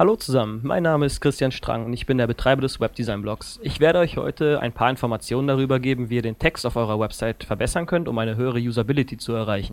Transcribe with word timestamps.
Hallo 0.00 0.14
zusammen, 0.14 0.60
mein 0.62 0.84
Name 0.84 1.06
ist 1.06 1.20
Christian 1.20 1.50
Strang 1.50 1.84
und 1.84 1.92
ich 1.92 2.06
bin 2.06 2.18
der 2.18 2.28
Betreiber 2.28 2.62
des 2.62 2.78
Webdesign-Blogs. 2.78 3.58
Ich 3.64 3.80
werde 3.80 3.98
euch 3.98 4.16
heute 4.16 4.60
ein 4.60 4.72
paar 4.72 4.90
Informationen 4.90 5.48
darüber 5.48 5.80
geben, 5.80 6.08
wie 6.08 6.14
ihr 6.14 6.22
den 6.22 6.38
Text 6.38 6.64
auf 6.66 6.76
eurer 6.76 7.00
Website 7.00 7.42
verbessern 7.42 7.86
könnt, 7.86 8.06
um 8.06 8.16
eine 8.18 8.36
höhere 8.36 8.60
Usability 8.60 9.16
zu 9.16 9.32
erreichen. 9.32 9.72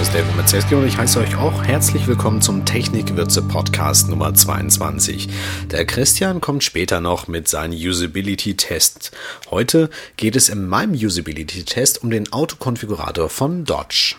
Ist 0.00 0.14
David 0.14 0.36
Mazeski 0.36 0.74
und 0.76 0.86
ich 0.86 0.96
heiße 0.96 1.18
euch 1.18 1.36
auch 1.36 1.64
herzlich 1.64 2.06
willkommen 2.06 2.40
zum 2.40 2.64
Technikwürze 2.64 3.42
Podcast 3.42 4.08
Nummer 4.08 4.32
22. 4.32 5.28
Der 5.72 5.84
Christian 5.86 6.40
kommt 6.40 6.62
später 6.62 7.00
noch 7.00 7.26
mit 7.26 7.48
seinen 7.48 7.72
Usability 7.72 8.54
Tests. 8.54 9.10
Heute 9.50 9.90
geht 10.16 10.36
es 10.36 10.50
in 10.50 10.68
meinem 10.68 10.92
Usability 10.92 11.64
Test 11.64 12.04
um 12.04 12.10
den 12.10 12.32
Autokonfigurator 12.32 13.28
von 13.28 13.64
Dodge. 13.64 14.14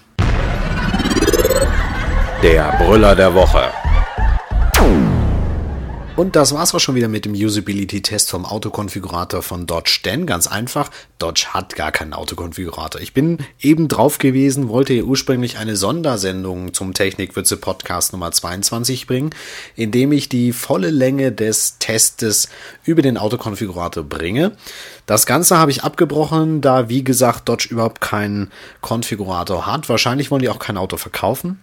Der 2.43 2.77
Brüller 2.79 3.15
der 3.15 3.33
Woche. 3.33 3.71
Und 6.19 6.35
das 6.35 6.53
war's 6.53 6.75
auch 6.75 6.81
schon 6.81 6.95
wieder 6.95 7.07
mit 7.07 7.23
dem 7.23 7.31
Usability-Test 7.31 8.29
vom 8.29 8.43
Autokonfigurator 8.43 9.41
von 9.41 9.65
Dodge. 9.65 10.01
Denn 10.03 10.25
ganz 10.25 10.47
einfach, 10.47 10.91
Dodge 11.17 11.47
hat 11.53 11.77
gar 11.77 11.93
keinen 11.93 12.11
Autokonfigurator. 12.11 12.99
Ich 12.99 13.13
bin 13.13 13.37
eben 13.61 13.87
drauf 13.87 14.17
gewesen, 14.17 14.67
wollte 14.67 14.91
hier 14.91 15.05
ursprünglich 15.05 15.57
eine 15.57 15.77
Sondersendung 15.77 16.73
zum 16.73 16.93
Technikwürze 16.93 17.55
Podcast 17.55 18.11
Nummer 18.11 18.33
22 18.33 19.07
bringen, 19.07 19.29
indem 19.77 20.11
ich 20.11 20.27
die 20.27 20.51
volle 20.51 20.89
Länge 20.89 21.31
des 21.31 21.77
Testes 21.79 22.49
über 22.83 23.01
den 23.01 23.17
Autokonfigurator 23.17 24.03
bringe. 24.03 24.57
Das 25.05 25.25
Ganze 25.25 25.57
habe 25.57 25.71
ich 25.71 25.85
abgebrochen, 25.85 26.59
da 26.59 26.89
wie 26.89 27.05
gesagt 27.05 27.47
Dodge 27.47 27.69
überhaupt 27.71 28.01
keinen 28.01 28.51
Konfigurator 28.81 29.65
hat. 29.65 29.87
Wahrscheinlich 29.87 30.31
wollen 30.31 30.41
die 30.41 30.49
auch 30.49 30.59
kein 30.59 30.75
Auto 30.75 30.97
verkaufen. 30.97 31.61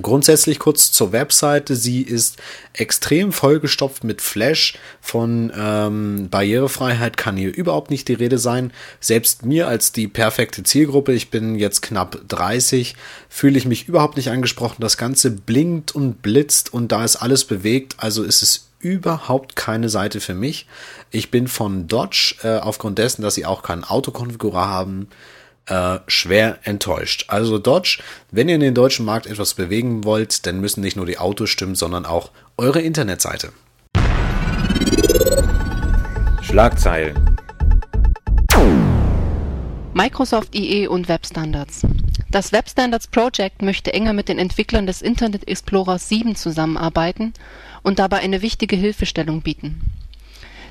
Grundsätzlich 0.00 0.58
kurz 0.58 0.90
zur 0.90 1.12
Webseite. 1.12 1.76
Sie 1.76 2.00
ist 2.00 2.38
extrem 2.72 3.30
vollgestopft 3.30 4.04
mit 4.04 4.22
Flash. 4.22 4.78
Von 5.02 5.52
ähm, 5.54 6.28
Barrierefreiheit 6.30 7.18
kann 7.18 7.36
hier 7.36 7.54
überhaupt 7.54 7.90
nicht 7.90 8.08
die 8.08 8.14
Rede 8.14 8.38
sein. 8.38 8.72
Selbst 9.00 9.44
mir 9.44 9.68
als 9.68 9.92
die 9.92 10.08
perfekte 10.08 10.62
Zielgruppe, 10.62 11.12
ich 11.12 11.30
bin 11.30 11.56
jetzt 11.56 11.82
knapp 11.82 12.18
30, 12.28 12.96
fühle 13.28 13.58
ich 13.58 13.66
mich 13.66 13.86
überhaupt 13.86 14.16
nicht 14.16 14.30
angesprochen. 14.30 14.80
Das 14.80 14.96
Ganze 14.96 15.30
blinkt 15.30 15.94
und 15.94 16.22
blitzt 16.22 16.72
und 16.72 16.90
da 16.90 17.04
ist 17.04 17.16
alles 17.16 17.44
bewegt. 17.44 17.96
Also 17.98 18.22
ist 18.22 18.42
es 18.42 18.68
überhaupt 18.78 19.56
keine 19.56 19.90
Seite 19.90 20.20
für 20.20 20.34
mich. 20.34 20.66
Ich 21.10 21.30
bin 21.30 21.48
von 21.48 21.86
Dodge 21.86 22.36
äh, 22.42 22.58
aufgrund 22.58 22.98
dessen, 22.98 23.22
dass 23.22 23.34
sie 23.34 23.44
auch 23.44 23.62
keinen 23.62 23.84
Autokonfigurar 23.84 24.68
haben 24.68 25.08
äh, 25.66 25.98
schwer 26.06 26.58
enttäuscht. 26.64 27.26
Also 27.28 27.58
Dodge, 27.58 28.00
wenn 28.30 28.48
ihr 28.48 28.56
in 28.56 28.60
den 28.60 28.74
deutschen 28.74 29.04
Markt 29.04 29.26
etwas 29.26 29.54
bewegen 29.54 30.04
wollt, 30.04 30.46
dann 30.46 30.60
müssen 30.60 30.80
nicht 30.80 30.96
nur 30.96 31.06
die 31.06 31.18
Autos 31.18 31.50
stimmen, 31.50 31.74
sondern 31.74 32.06
auch 32.06 32.30
eure 32.56 32.80
Internetseite. 32.80 33.52
Schlagzeilen. 36.42 37.32
Microsoft 39.94 40.54
IE 40.54 40.86
und 40.86 41.08
Webstandards. 41.08 41.82
Das 42.30 42.50
Webstandards 42.50 43.08
Project 43.08 43.60
möchte 43.60 43.92
enger 43.92 44.14
mit 44.14 44.28
den 44.28 44.38
Entwicklern 44.38 44.86
des 44.86 45.02
Internet 45.02 45.46
Explorer 45.48 45.98
7 45.98 46.34
zusammenarbeiten 46.34 47.34
und 47.82 47.98
dabei 47.98 48.20
eine 48.20 48.40
wichtige 48.40 48.74
Hilfestellung 48.74 49.42
bieten. 49.42 49.82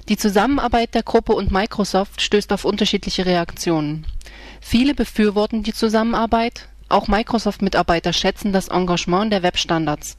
Die 0.09 0.17
Zusammenarbeit 0.17 0.95
der 0.95 1.03
Gruppe 1.03 1.33
und 1.33 1.51
Microsoft 1.51 2.19
stößt 2.21 2.51
auf 2.51 2.65
unterschiedliche 2.65 3.27
Reaktionen. 3.27 4.07
Viele 4.61 4.93
befürworten 4.93 5.63
die 5.63 5.73
Zusammenarbeit, 5.73 6.69
auch 6.87 7.07
Microsoft-Mitarbeiter 7.07 8.13
schätzen 8.13 8.53
das 8.53 8.67
Engagement 8.67 9.33
der 9.33 9.43
Webstandards, 9.43 10.17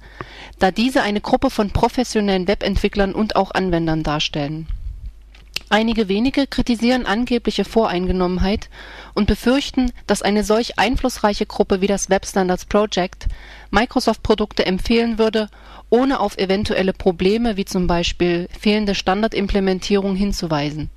da 0.59 0.71
diese 0.71 1.03
eine 1.03 1.21
Gruppe 1.21 1.49
von 1.49 1.71
professionellen 1.71 2.49
Webentwicklern 2.49 3.15
und 3.15 3.37
auch 3.37 3.53
Anwendern 3.53 4.03
darstellen. 4.03 4.67
Einige 5.71 6.09
wenige 6.09 6.47
kritisieren 6.47 7.07
angebliche 7.07 7.65
Voreingenommenheit 7.65 8.69
und 9.15 9.27
befürchten, 9.27 9.91
dass 10.07 10.21
eine 10.21 10.45
solch 10.45 10.79
einflussreiche 10.79 11.47
Gruppe 11.47 11.81
wie 11.81 11.87
das 11.87 12.11
Webstandards 12.11 12.67
Project 12.67 13.29
Microsoft-Produkte 13.71 14.67
empfehlen 14.67 15.19
würde, 15.19 15.49
ohne 15.89 16.21
auf 16.21 16.37
eventuelle 16.37 16.93
Probleme 16.93 17.57
wie 17.57 17.65
zum 17.65 17.87
Beispiel 17.87 18.49
fehlende 18.59 18.95
Standardimplementierung 18.95 20.15
hinzuweisen 20.15 20.91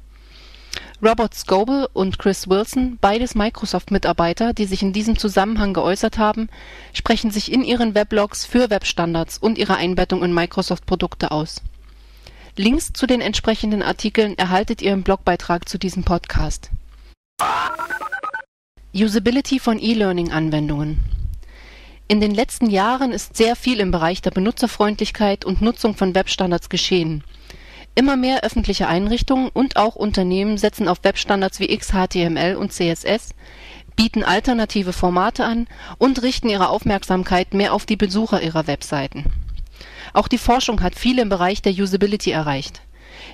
Robert 1.04 1.34
Scoble 1.34 1.90
und 1.94 2.20
Chris 2.20 2.50
Wilson, 2.50 2.98
beides 3.02 3.36
Microsoft-Mitarbeiter, 3.36 4.54
die 4.54 4.66
sich 4.66 4.82
in 4.82 4.94
diesem 4.94 5.18
Zusammenhang 5.18 5.74
geäußert 5.74 6.18
haben, 6.18 6.50
sprechen 6.94 7.32
sich 7.32 7.52
in 7.52 7.64
ihren 7.64 7.96
Weblogs 7.96 8.46
für 8.46 8.70
Webstandards 8.70 9.38
und 9.38 9.58
ihre 9.58 9.76
Einbettung 9.76 10.24
in 10.24 10.34
Microsoft-Produkte 10.34 11.32
aus. 11.32 11.62
Links 12.56 12.94
zu 12.94 13.08
den 13.08 13.20
entsprechenden 13.20 13.82
Artikeln 13.82 14.38
erhaltet 14.38 14.82
ihr 14.82 14.94
im 14.94 15.04
Blogbeitrag 15.04 15.68
zu 15.68 15.78
diesem 15.78 16.06
Podcast. 16.06 16.70
Usability 18.94 19.60
von 19.60 19.78
E-Learning-Anwendungen 19.78 21.00
In 22.08 22.22
den 22.22 22.34
letzten 22.34 22.70
Jahren 22.70 23.12
ist 23.12 23.36
sehr 23.36 23.58
viel 23.58 23.82
im 23.82 23.92
Bereich 23.92 24.22
der 24.22 24.32
Benutzerfreundlichkeit 24.32 25.44
und 25.44 25.62
Nutzung 25.62 25.96
von 25.96 26.16
Webstandards 26.16 26.70
geschehen 26.70 27.26
Immer 27.98 28.18
mehr 28.18 28.44
öffentliche 28.44 28.90
Einrichtungen 28.90 29.50
und 29.50 29.78
auch 29.78 29.96
Unternehmen 29.96 30.58
setzen 30.58 30.90
auf 30.90 31.04
Webstandards 31.04 31.62
wie 31.62 31.76
XHTML 31.76 32.58
und 32.58 32.74
CSS, 32.74 33.30
bieten 33.96 34.26
alternative 34.26 34.92
Formate 34.92 35.46
an 35.46 35.68
und 35.98 36.22
richten 36.22 36.50
ihre 36.50 36.68
Aufmerksamkeit 36.68 37.54
mehr 37.54 37.74
auf 37.74 37.86
die 37.86 37.96
Besucher 37.96 38.42
ihrer 38.42 38.68
Webseiten. 38.68 39.32
Auch 40.12 40.28
die 40.28 40.38
Forschung 40.38 40.82
hat 40.82 40.96
viel 40.96 41.20
im 41.20 41.30
Bereich 41.30 41.62
der 41.62 41.72
Usability 41.72 42.32
erreicht. 42.32 42.82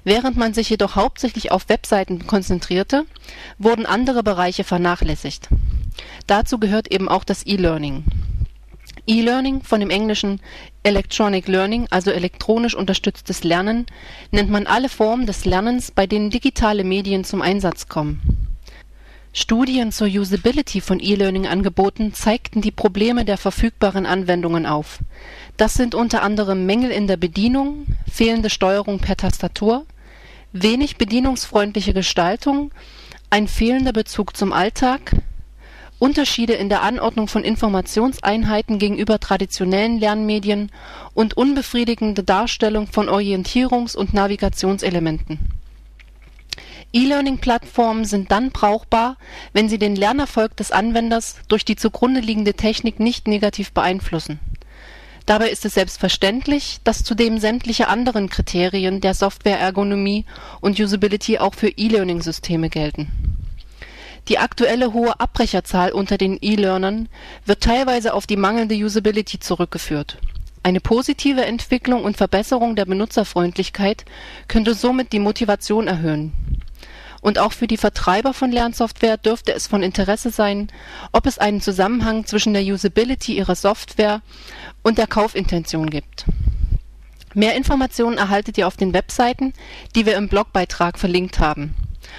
Während 0.03 0.37
man 0.37 0.53
sich 0.53 0.69
jedoch 0.69 0.95
hauptsächlich 0.95 1.51
auf 1.51 1.67
Webseiten 1.67 2.27
konzentrierte, 2.27 3.05
wurden 3.57 3.87
andere 3.87 4.21
Bereiche 4.21 4.63
vernachlässigt. 4.63 5.49
Dazu 6.27 6.59
gehört 6.59 6.91
eben 6.91 7.09
auch 7.09 7.23
das 7.23 7.45
E-Learning 7.45 8.03
E-Learning, 9.11 9.61
von 9.61 9.81
dem 9.81 9.89
englischen 9.89 10.39
Electronic 10.83 11.49
Learning, 11.49 11.85
also 11.89 12.11
elektronisch 12.11 12.75
unterstütztes 12.75 13.43
Lernen, 13.43 13.85
nennt 14.31 14.49
man 14.49 14.67
alle 14.67 14.87
Formen 14.87 15.25
des 15.25 15.43
Lernens, 15.43 15.91
bei 15.91 16.07
denen 16.07 16.29
digitale 16.29 16.85
Medien 16.85 17.25
zum 17.25 17.41
Einsatz 17.41 17.89
kommen. 17.89 18.21
Studien 19.33 19.91
zur 19.91 20.07
Usability 20.07 20.79
von 20.79 21.01
E-Learning-Angeboten 21.01 22.13
zeigten 22.13 22.61
die 22.61 22.71
Probleme 22.71 23.25
der 23.25 23.37
verfügbaren 23.37 24.05
Anwendungen 24.05 24.65
auf. 24.65 24.99
Das 25.57 25.73
sind 25.73 25.93
unter 25.93 26.23
anderem 26.23 26.65
Mängel 26.65 26.91
in 26.91 27.07
der 27.07 27.17
Bedienung, 27.17 27.87
fehlende 28.09 28.49
Steuerung 28.49 28.99
per 28.99 29.17
Tastatur, 29.17 29.85
wenig 30.53 30.97
bedienungsfreundliche 30.97 31.93
Gestaltung, 31.93 32.71
ein 33.29 33.49
fehlender 33.49 33.93
Bezug 33.93 34.37
zum 34.37 34.53
Alltag 34.53 35.15
Unterschiede 36.01 36.53
in 36.53 36.67
der 36.67 36.81
Anordnung 36.81 37.27
von 37.27 37.43
Informationseinheiten 37.43 38.79
gegenüber 38.79 39.19
traditionellen 39.19 39.99
Lernmedien 39.99 40.71
und 41.13 41.37
unbefriedigende 41.37 42.23
Darstellung 42.23 42.87
von 42.87 43.07
Orientierungs 43.07 43.95
und 43.95 44.11
Navigationselementen. 44.11 45.37
E-Learning-Plattformen 46.91 48.05
sind 48.05 48.31
dann 48.31 48.49
brauchbar, 48.49 49.17
wenn 49.53 49.69
sie 49.69 49.77
den 49.77 49.95
Lernerfolg 49.95 50.57
des 50.57 50.71
Anwenders 50.71 51.35
durch 51.47 51.65
die 51.65 51.75
zugrunde 51.75 52.21
liegende 52.21 52.55
Technik 52.55 52.99
nicht 52.99 53.27
negativ 53.27 53.71
beeinflussen. 53.71 54.39
Dabei 55.27 55.51
ist 55.51 55.65
es 55.65 55.75
selbstverständlich, 55.75 56.79
dass 56.83 57.03
zudem 57.03 57.37
sämtliche 57.37 57.89
anderen 57.89 58.27
Kriterien 58.27 59.01
der 59.01 59.13
Softwareergonomie 59.13 60.25
und 60.61 60.79
Usability 60.79 61.37
auch 61.37 61.53
für 61.53 61.69
E-Learning-Systeme 61.69 62.69
gelten 62.69 63.30
die 64.27 64.37
aktuelle 64.37 64.93
hohe 64.93 65.19
Abbrecherzahl 65.19 65.91
unter 65.91 66.17
den 66.17 66.37
E-Learnern 66.41 67.09
wird 67.45 67.61
teilweise 67.63 68.13
auf 68.13 68.27
die 68.27 68.37
mangelnde 68.37 68.75
Usability 68.75 69.39
zurückgeführt. 69.39 70.17
Eine 70.63 70.79
positive 70.79 71.43
Entwicklung 71.43 72.03
und 72.03 72.17
Verbesserung 72.17 72.75
der 72.75 72.85
Benutzerfreundlichkeit 72.85 74.05
könnte 74.47 74.75
somit 74.75 75.11
die 75.11 75.19
Motivation 75.19 75.87
erhöhen. 75.87 76.33
Und 77.19 77.39
auch 77.39 77.51
für 77.51 77.67
die 77.67 77.77
Vertreiber 77.77 78.33
von 78.33 78.51
Lernsoftware 78.51 79.17
dürfte 79.17 79.53
es 79.53 79.67
von 79.67 79.83
Interesse 79.83 80.29
sein, 80.29 80.71
ob 81.11 81.25
es 81.25 81.39
einen 81.39 81.61
Zusammenhang 81.61 82.25
zwischen 82.25 82.53
der 82.53 82.63
Usability 82.63 83.37
ihrer 83.37 83.55
Software 83.55 84.21
und 84.83 84.97
der 84.97 85.07
Kaufintention 85.07 85.89
gibt. 85.89 86.25
Mehr 87.33 87.55
Informationen 87.55 88.17
erhaltet 88.17 88.57
ihr 88.57 88.67
auf 88.67 88.77
den 88.77 88.93
Webseiten, 88.93 89.53
die 89.95 90.05
wir 90.05 90.15
im 90.15 90.29
Blogbeitrag 90.29 90.99
verlinkt 90.99 91.39
haben 91.39 91.75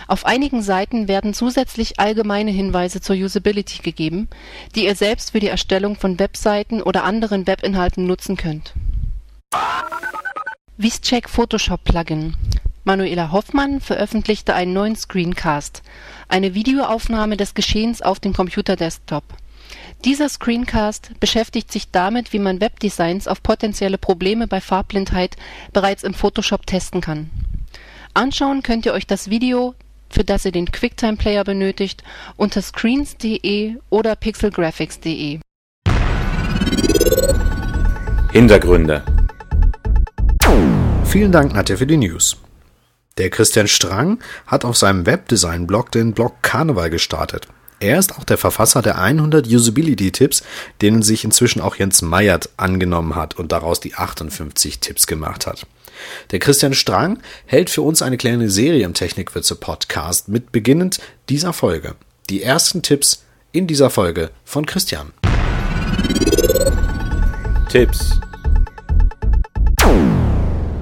auf 0.09 0.27
einigen 0.27 0.63
Seiten 0.63 1.09
werden 1.09 1.35
zusätzlich 1.35 1.99
allgemeine 2.01 2.51
Hinweise 2.51 3.01
zur 3.01 3.17
Usability 3.17 3.83
gegeben, 3.83 4.29
die 4.75 4.85
ihr 4.85 4.95
selbst 4.95 5.33
für 5.33 5.41
die 5.41 5.49
Erstellung 5.49 5.97
von 5.97 6.19
Webseiten 6.19 6.83
oder 6.83 7.05
anderen 7.05 7.47
Webinhalten 7.47 8.07
nutzen 8.07 8.37
könnt 8.37 8.75
Vischeck 10.79 11.29
Photoshop 11.29 11.85
Plugin. 11.85 12.35
Manuela 12.85 13.31
Hoffmann 13.31 13.81
veröffentlichte 13.81 14.55
einen 14.55 14.73
neuen 14.73 14.97
Screencast, 14.97 15.83
eine 16.29 16.55
Videoaufnahme 16.55 17.37
des 17.37 17.55
Geschehens 17.55 18.03
auf 18.03 18.19
dem 18.19 18.33
Computerdesktop. 18.33 19.23
Dieser 20.05 20.29
Screencast 20.29 21.13
beschäftigt 21.21 21.71
sich 21.71 21.91
damit, 21.91 22.33
wie 22.33 22.41
man 22.41 22.61
Webdesigns 22.61 23.29
auf 23.29 23.43
potenzielle 23.43 23.99
Probleme 23.99 24.49
bei 24.49 24.61
Farbblindheit 24.61 25.37
bereits 25.73 26.03
im 26.03 26.15
Photoshop 26.15 26.67
testen 26.67 27.01
kann. 27.01 27.31
Anschauen 28.15 28.63
könnt 28.63 28.85
ihr 28.85 28.95
euch 28.95 29.07
das 29.07 29.31
Video, 29.31 29.75
für 30.13 30.25
das 30.25 30.45
ihr 30.45 30.53
den 30.53 30.71
QuickTime 30.71 31.17
Player 31.17 31.45
benötigt, 31.45 32.05
unter 32.37 32.63
screens.de 32.63 33.77
oder 33.91 34.15
pixelgraphics.de. 34.15 35.41
Hintergründe. 38.33 39.03
Vielen 41.05 41.33
Dank, 41.33 41.53
Nadja, 41.53 41.77
für 41.77 41.87
die 41.87 41.99
News. 41.99 42.39
Der 43.19 43.29
Christian 43.29 43.69
Strang 43.69 44.19
hat 44.47 44.65
auf 44.65 44.79
seinem 44.79 45.05
Webdesign-Blog 45.05 45.93
den 45.93 46.15
Blog 46.15 46.43
Karneval 46.43 46.89
gestartet. 46.89 47.49
Er 47.81 47.99
ist 47.99 48.17
auch 48.17 48.25
der 48.25 48.39
Verfasser 48.39 48.81
der 48.81 48.99
100 48.99 49.47
Usability-Tipps, 49.47 50.43
denen 50.81 51.03
sich 51.03 51.25
inzwischen 51.25 51.61
auch 51.61 51.75
Jens 51.75 52.01
Meyert 52.01 52.49
angenommen 52.57 53.17
hat 53.17 53.37
und 53.37 53.53
daraus 53.53 53.81
die 53.81 53.95
58 53.95 54.81
Tipps 54.81 55.07
gemacht 55.07 55.47
hat. 55.47 55.67
Der 56.31 56.39
Christian 56.39 56.75
Strang 56.75 57.19
hält 57.47 57.71
für 57.71 57.83
uns 57.83 58.03
eine 58.03 58.17
kleine 58.17 58.51
Serie 58.51 58.85
im 58.85 58.95
Technikwürze 58.95 59.57
Podcast 59.57 60.29
mit 60.29 60.53
beginnend 60.53 61.01
dieser 61.29 61.53
Folge. 61.53 61.95
Die 62.31 62.43
ersten 62.43 62.83
Tipps 62.83 63.25
in 63.53 63.67
dieser 63.67 63.91
Folge 63.91 64.31
von 64.45 64.67
Christian. 64.67 65.13
Tipps. 67.69 68.21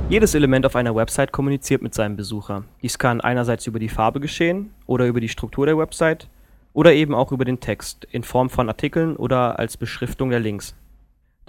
Jedes 0.09 0.35
Element 0.35 0.67
auf 0.67 0.75
einer 0.75 0.97
Website 0.97 1.31
kommuniziert 1.31 1.83
mit 1.83 1.95
seinem 1.95 2.17
Besucher. 2.17 2.65
Dies 2.83 2.99
kann 2.99 3.21
einerseits 3.21 3.69
über 3.69 3.79
die 3.79 3.89
Farbe 3.89 4.19
geschehen 4.19 4.75
oder 4.87 5.07
über 5.07 5.21
die 5.21 5.29
Struktur 5.29 5.67
der 5.67 5.79
Website 5.79 6.27
oder 6.73 6.93
eben 6.93 7.15
auch 7.15 7.31
über 7.31 7.45
den 7.45 7.61
Text 7.61 8.07
in 8.11 8.25
Form 8.25 8.51
von 8.51 8.69
Artikeln 8.69 9.15
oder 9.15 9.59
als 9.59 9.77
Beschriftung 9.77 10.31
der 10.31 10.41
Links. 10.41 10.75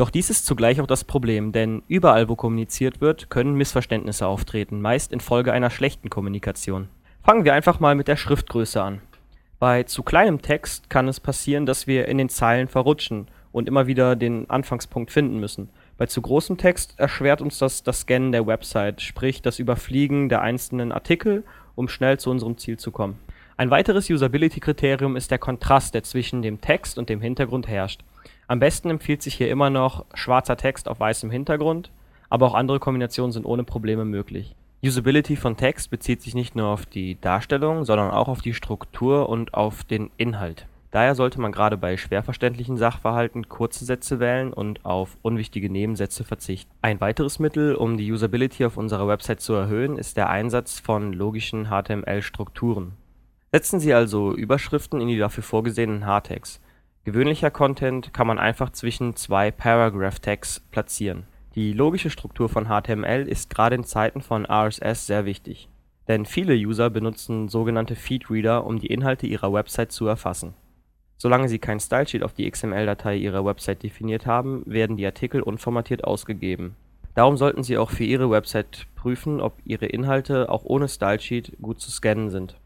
Doch 0.01 0.09
dies 0.09 0.31
ist 0.31 0.47
zugleich 0.47 0.81
auch 0.81 0.87
das 0.87 1.03
Problem, 1.03 1.51
denn 1.51 1.83
überall 1.87 2.27
wo 2.27 2.35
kommuniziert 2.35 3.01
wird, 3.01 3.29
können 3.29 3.53
Missverständnisse 3.53 4.25
auftreten, 4.25 4.81
meist 4.81 5.13
infolge 5.13 5.53
einer 5.53 5.69
schlechten 5.69 6.09
Kommunikation. 6.09 6.87
Fangen 7.21 7.45
wir 7.45 7.53
einfach 7.53 7.79
mal 7.79 7.93
mit 7.93 8.07
der 8.07 8.15
Schriftgröße 8.15 8.81
an. 8.81 9.03
Bei 9.59 9.83
zu 9.83 10.01
kleinem 10.01 10.41
Text 10.41 10.89
kann 10.89 11.07
es 11.07 11.19
passieren, 11.19 11.67
dass 11.67 11.85
wir 11.85 12.07
in 12.07 12.17
den 12.17 12.29
Zeilen 12.29 12.67
verrutschen 12.67 13.27
und 13.51 13.67
immer 13.67 13.85
wieder 13.85 14.15
den 14.15 14.49
Anfangspunkt 14.49 15.11
finden 15.11 15.39
müssen. 15.39 15.69
Bei 15.99 16.07
zu 16.07 16.19
großem 16.19 16.57
Text 16.57 16.97
erschwert 16.97 17.39
uns 17.39 17.59
das 17.59 17.83
das 17.83 17.99
Scannen 17.99 18.31
der 18.31 18.47
Website, 18.47 19.01
sprich 19.01 19.43
das 19.43 19.59
Überfliegen 19.59 20.29
der 20.29 20.41
einzelnen 20.41 20.91
Artikel, 20.91 21.43
um 21.75 21.87
schnell 21.87 22.17
zu 22.17 22.31
unserem 22.31 22.57
Ziel 22.57 22.77
zu 22.77 22.89
kommen. 22.89 23.19
Ein 23.55 23.69
weiteres 23.69 24.09
Usability-Kriterium 24.09 25.15
ist 25.15 25.29
der 25.29 25.37
Kontrast, 25.37 25.93
der 25.93 26.01
zwischen 26.01 26.41
dem 26.41 26.59
Text 26.59 26.97
und 26.97 27.07
dem 27.07 27.21
Hintergrund 27.21 27.67
herrscht. 27.67 28.01
Am 28.51 28.59
besten 28.59 28.89
empfiehlt 28.89 29.21
sich 29.21 29.35
hier 29.35 29.49
immer 29.49 29.69
noch 29.69 30.03
schwarzer 30.13 30.57
Text 30.57 30.89
auf 30.89 30.99
weißem 30.99 31.31
Hintergrund, 31.31 31.89
aber 32.29 32.47
auch 32.47 32.53
andere 32.53 32.81
Kombinationen 32.81 33.31
sind 33.31 33.45
ohne 33.45 33.63
Probleme 33.63 34.03
möglich. 34.03 34.57
Usability 34.83 35.37
von 35.37 35.55
Text 35.55 35.89
bezieht 35.89 36.21
sich 36.21 36.35
nicht 36.35 36.53
nur 36.53 36.67
auf 36.67 36.85
die 36.85 37.17
Darstellung, 37.21 37.85
sondern 37.85 38.11
auch 38.11 38.27
auf 38.27 38.41
die 38.41 38.53
Struktur 38.53 39.29
und 39.29 39.53
auf 39.53 39.85
den 39.85 40.11
Inhalt 40.17 40.67
Daher 40.91 41.15
sollte 41.15 41.39
man 41.39 41.53
gerade 41.53 41.77
bei 41.77 41.95
schwer 41.95 42.23
verständlichen 42.23 42.75
Sachverhalten 42.75 43.47
kurze 43.47 43.85
Sätze 43.85 44.19
wählen 44.19 44.51
und 44.51 44.83
auf 44.83 45.15
unwichtige 45.21 45.69
Nebensätze 45.69 46.25
verzichten. 46.25 46.73
Ein 46.81 46.99
weiteres 46.99 47.39
Mittel, 47.39 47.75
um 47.75 47.95
die 47.95 48.11
Usability 48.11 48.65
auf 48.65 48.75
unserer 48.75 49.07
Website 49.07 49.39
zu 49.39 49.53
erhöhen, 49.53 49.97
ist 49.97 50.17
der 50.17 50.29
Einsatz 50.29 50.81
von 50.81 51.13
logischen 51.13 51.67
HTML-Strukturen. 51.69 52.97
Setzen 53.53 53.79
Sie 53.79 53.93
also 53.93 54.33
Überschriften 54.33 54.99
in 54.99 55.07
die 55.07 55.17
dafür 55.17 55.43
vorgesehenen 55.43 56.05
Hardtags. 56.05 56.59
Gewöhnlicher 57.03 57.51
Content 57.51 58.13
kann 58.13 58.27
man 58.27 58.39
einfach 58.39 58.71
zwischen 58.71 59.15
zwei 59.15 59.51
Paragraph-Tags 59.51 60.61
platzieren. 60.71 61.23
Die 61.55 61.73
logische 61.73 62.09
Struktur 62.09 62.47
von 62.47 62.67
HTML 62.67 63.27
ist 63.27 63.49
gerade 63.49 63.75
in 63.75 63.83
Zeiten 63.83 64.21
von 64.21 64.45
RSS 64.45 65.07
sehr 65.07 65.25
wichtig, 65.25 65.67
denn 66.07 66.25
viele 66.25 66.53
User 66.53 66.89
benutzen 66.89 67.49
sogenannte 67.49 67.95
Feedreader, 67.95 68.65
um 68.65 68.79
die 68.79 68.87
Inhalte 68.87 69.27
ihrer 69.27 69.51
Website 69.51 69.91
zu 69.91 70.07
erfassen 70.07 70.53
Solange 71.21 71.49
Sie 71.49 71.59
kein 71.59 71.79
Stylesheet 71.79 72.23
auf 72.23 72.33
die 72.33 72.49
XML-Datei 72.49 73.15
Ihrer 73.15 73.45
Website 73.45 73.83
definiert 73.83 74.25
haben, 74.25 74.63
werden 74.65 74.97
die 74.97 75.05
Artikel 75.05 75.43
unformatiert 75.43 76.03
ausgegeben. 76.03 76.75
Darum 77.13 77.37
sollten 77.37 77.61
Sie 77.61 77.77
auch 77.77 77.91
für 77.91 78.05
Ihre 78.05 78.31
Website 78.31 78.87
prüfen, 78.95 79.39
ob 79.39 79.53
Ihre 79.63 79.85
Inhalte 79.85 80.49
auch 80.49 80.63
ohne 80.63 80.87
Stylesheet 80.87 81.57
gut 81.61 81.79
zu 81.79 81.91
scannen 81.91 82.31
sind. 82.31 82.59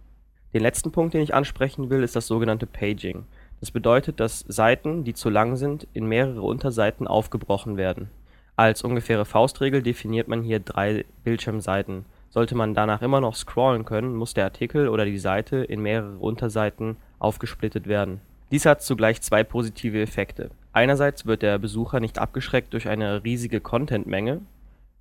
Den 0.54 0.62
letzten 0.62 0.94
Punkt, 0.94 1.14
den 1.14 1.20
ich 1.20 1.34
ansprechen 1.34 1.90
will, 1.90 2.02
ist 2.02 2.16
das 2.16 2.28
sogenannte 2.28 2.66
Paging. 2.66 3.26
Das 3.60 3.72
bedeutet, 3.72 4.20
dass 4.20 4.40
Seiten, 4.48 5.04
die 5.04 5.14
zu 5.14 5.30
lang 5.30 5.56
sind, 5.56 5.88
in 5.94 6.06
mehrere 6.06 6.42
Unterseiten 6.42 7.08
aufgebrochen 7.08 7.78
werden. 7.78 8.10
Als 8.56 8.84
ungefähre 8.84 9.26
Faustregel 9.26 9.82
definiert 9.82 10.28
man 10.28 10.44
hier 10.44 10.60
drei 10.60 11.06
Bildschirmseiten. 11.24 12.06
Sollte 12.30 12.56
man 12.56 12.74
danach 12.74 13.02
immer 13.02 13.22
noch 13.22 13.36
scrollen 13.36 13.86
können, 13.86 14.16
muss 14.16 14.34
der 14.34 14.46
Artikel 14.46 14.90
oder 14.90 15.06
die 15.06 15.18
Seite 15.18 15.58
in 15.58 15.82
mehrere 15.82 16.18
Unterseiten 16.18 16.98
aufgesplittet 17.20 17.88
werden 17.88 18.22
dies 18.52 18.66
hat 18.66 18.82
zugleich 18.82 19.22
zwei 19.22 19.44
positive 19.44 20.02
Effekte. 20.02 20.52
Einerseits 20.72 21.26
wird 21.26 21.42
der 21.42 21.58
Besucher 21.58 22.00
nicht 22.00 22.20
abgeschreckt 22.20 22.74
durch 22.74 22.88
eine 22.88 23.24
riesige 23.24 23.60
Contentmenge 23.60 24.42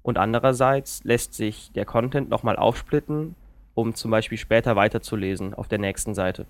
und 0.02 0.18
andererseits 0.18 1.04
lässt 1.04 1.34
sich 1.34 1.70
der 1.72 1.84
Content 1.84 2.28
nochmal 2.30 2.56
aufsplitten, 2.56 3.34
um 3.74 3.94
zum 3.94 4.10
Beispiel 4.10 4.38
später 4.38 4.76
weiterzulesen 4.76 5.52
auf 5.52 5.68
der 5.68 5.78
nächsten 5.78 6.14
Seite. 6.14 6.46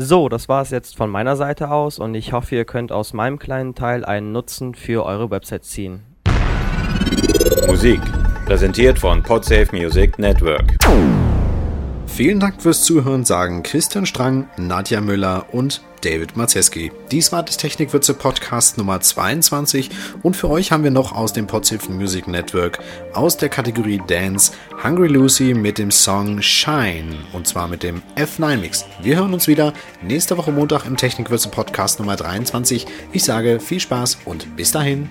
So, 0.00 0.28
das 0.28 0.48
war 0.48 0.62
es 0.62 0.70
jetzt 0.70 0.96
von 0.96 1.10
meiner 1.10 1.34
Seite 1.34 1.72
aus 1.72 1.98
und 1.98 2.14
ich 2.14 2.32
hoffe, 2.32 2.54
ihr 2.54 2.64
könnt 2.64 2.92
aus 2.92 3.14
meinem 3.14 3.40
kleinen 3.40 3.74
Teil 3.74 4.04
einen 4.04 4.30
Nutzen 4.30 4.76
für 4.76 5.04
eure 5.04 5.28
Website 5.32 5.64
ziehen. 5.64 6.04
Musik, 7.66 8.00
präsentiert 8.46 8.96
von 8.96 9.24
Podsafe 9.24 9.74
Music 9.74 10.16
Network. 10.20 10.76
Vielen 12.08 12.40
Dank 12.40 12.60
fürs 12.62 12.82
Zuhören, 12.82 13.24
sagen 13.24 13.62
Christian 13.62 14.04
Strang, 14.04 14.48
Nadja 14.56 15.00
Müller 15.00 15.46
und 15.52 15.82
David 16.00 16.36
Marzeski. 16.36 16.90
Dies 17.12 17.30
war 17.30 17.42
das 17.44 17.56
Technikwürze 17.56 18.14
Podcast 18.14 18.76
Nummer 18.76 19.00
22 19.00 19.90
und 20.22 20.36
für 20.36 20.50
euch 20.50 20.72
haben 20.72 20.82
wir 20.82 20.90
noch 20.90 21.12
aus 21.12 21.32
dem 21.32 21.46
Podsafe 21.46 21.92
Music 21.92 22.26
Network 22.26 22.80
aus 23.12 23.36
der 23.36 23.48
Kategorie 23.48 24.00
Dance 24.06 24.52
Hungry 24.82 25.08
Lucy 25.08 25.54
mit 25.54 25.78
dem 25.78 25.90
Song 25.90 26.42
Shine 26.42 27.16
und 27.32 27.46
zwar 27.46 27.68
mit 27.68 27.82
dem 27.82 28.02
F9 28.16 28.56
Mix. 28.56 28.84
Wir 29.02 29.16
hören 29.16 29.34
uns 29.34 29.46
wieder 29.46 29.72
nächste 30.02 30.36
Woche 30.36 30.50
Montag 30.50 30.86
im 30.86 30.96
Technikwürze 30.96 31.50
Podcast 31.50 32.00
Nummer 32.00 32.16
23. 32.16 32.86
Ich 33.12 33.22
sage 33.22 33.60
viel 33.60 33.80
Spaß 33.80 34.18
und 34.24 34.56
bis 34.56 34.72
dahin. 34.72 35.08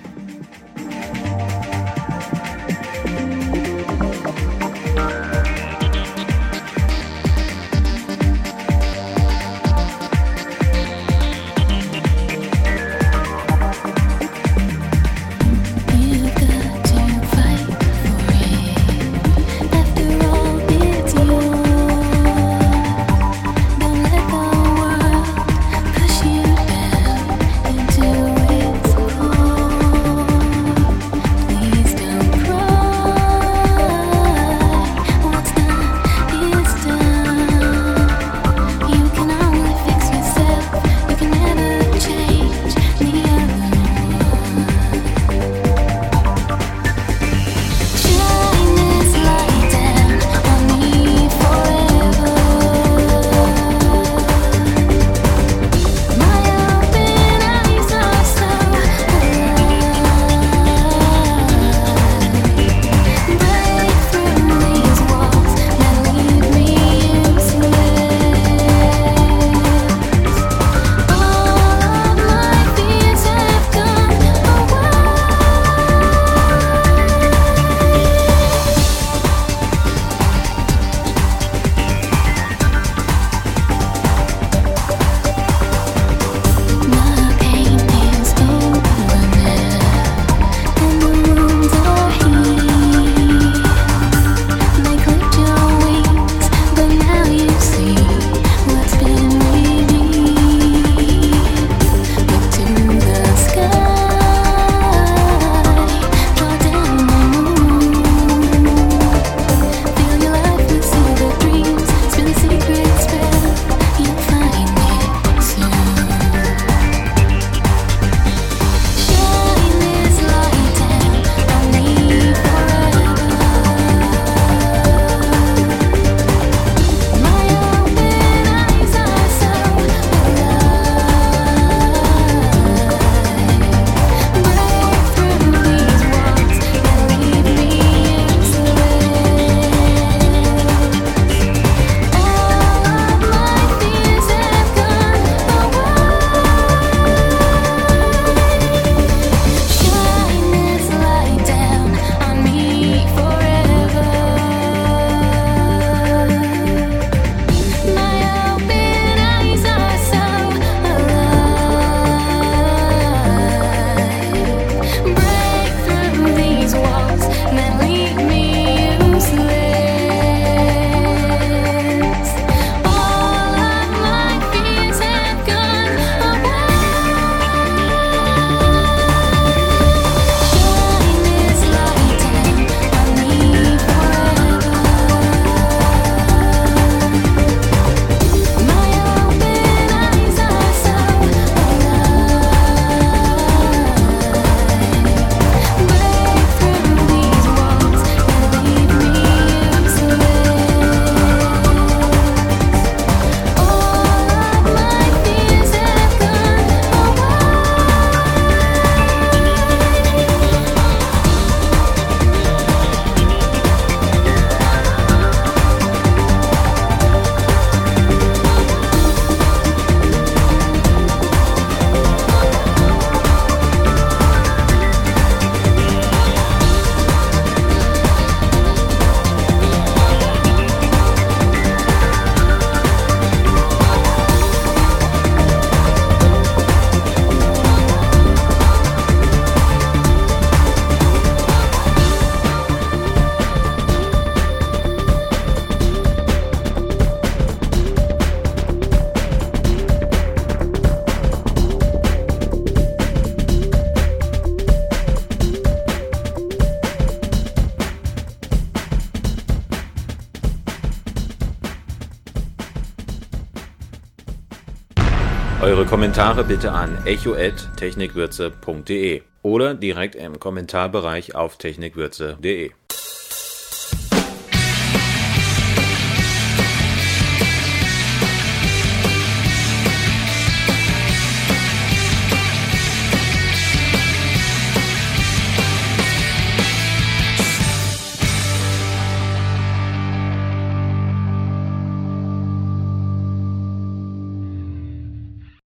Kommentare 265.88 266.44
bitte 266.44 266.72
an 266.72 266.98
echo@technikwürze.de 267.06 269.22
oder 269.40 269.72
direkt 269.72 270.16
im 270.16 270.38
Kommentarbereich 270.38 271.34
auf 271.34 271.56
technikwürze.de. 271.56 272.72